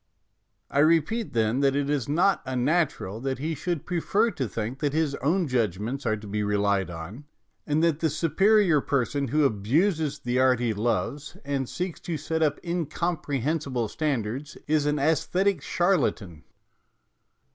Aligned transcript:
I 0.71 0.79
repeat, 0.79 1.33
then, 1.33 1.59
that 1.59 1.75
it 1.75 1.87
is 1.87 2.09
not 2.09 2.41
unnatural 2.43 3.19
that 3.21 3.37
he 3.37 3.53
should 3.53 3.85
prefer 3.85 4.31
to 4.31 4.47
think 4.47 4.79
that 4.79 4.93
his 4.93 5.13
own 5.21 5.47
judg 5.47 5.77
ments 5.79 6.07
are 6.07 6.17
to 6.17 6.25
be 6.25 6.41
relied 6.41 6.89
on, 6.89 7.25
and 7.67 7.83
that 7.83 7.99
the 7.99 8.07
164 8.07 8.13
MONOLOGUES 8.15 8.17
superior 8.17 8.81
person 8.81 9.27
who 9.27 9.45
abuses 9.45 10.17
the 10.17 10.39
art 10.39 10.59
he 10.59 10.73
loves, 10.73 11.37
and 11.45 11.69
seeks 11.69 11.99
to 11.99 12.17
set 12.17 12.41
up 12.41 12.59
incomprehensible 12.65 13.87
standards, 13.87 14.57
is 14.65 14.87
an 14.87 14.97
aesthetic 14.97 15.61
charlatan. 15.61 16.45